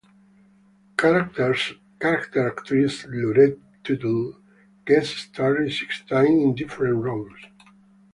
Character 0.97 1.53
actress 2.01 3.03
Lurene 3.03 3.59
Tuttle 3.83 4.35
guest 4.83 5.15
starred 5.15 5.71
six 5.71 6.03
times 6.05 6.29
in 6.41 6.55
different 6.55 6.95
roles. 7.03 7.37